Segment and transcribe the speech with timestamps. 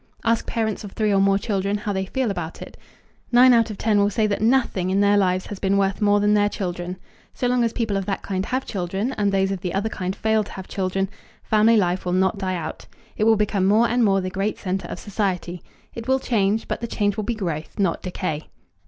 [0.23, 2.75] Ask parents of three or more children how they feel about it.
[3.31, 6.19] Nine out of ten will say that nothing in their lives has been worth more
[6.19, 6.97] than their children.
[7.35, 10.15] So long as people of that kind have children, and those of the other kind
[10.15, 11.07] fail to have children,
[11.43, 12.87] family life will not die out.
[13.15, 15.61] It will become more and more the great center of society.
[15.93, 18.49] It will change, but the change will be growth, not decay.